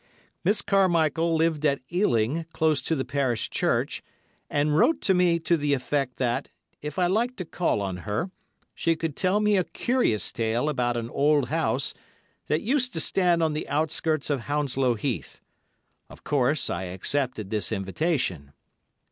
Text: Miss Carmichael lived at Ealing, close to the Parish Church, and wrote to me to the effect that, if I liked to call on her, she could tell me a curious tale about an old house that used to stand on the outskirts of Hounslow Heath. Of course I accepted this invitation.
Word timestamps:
Miss 0.43 0.63
Carmichael 0.63 1.35
lived 1.35 1.63
at 1.63 1.79
Ealing, 1.93 2.47
close 2.53 2.81
to 2.81 2.95
the 2.95 3.05
Parish 3.05 3.51
Church, 3.51 4.01
and 4.49 4.75
wrote 4.75 4.99
to 5.01 5.13
me 5.13 5.37
to 5.41 5.55
the 5.55 5.75
effect 5.75 6.17
that, 6.17 6.49
if 6.81 6.97
I 6.97 7.05
liked 7.05 7.37
to 7.37 7.45
call 7.45 7.83
on 7.83 7.97
her, 7.97 8.31
she 8.73 8.95
could 8.95 9.15
tell 9.15 9.39
me 9.39 9.57
a 9.57 9.63
curious 9.63 10.31
tale 10.31 10.69
about 10.69 10.97
an 10.97 11.11
old 11.11 11.49
house 11.49 11.93
that 12.47 12.63
used 12.63 12.93
to 12.93 12.99
stand 12.99 13.43
on 13.43 13.53
the 13.53 13.69
outskirts 13.69 14.31
of 14.31 14.47
Hounslow 14.49 14.95
Heath. 14.95 15.39
Of 16.09 16.23
course 16.23 16.67
I 16.67 16.85
accepted 16.85 17.51
this 17.51 17.71
invitation. 17.71 18.53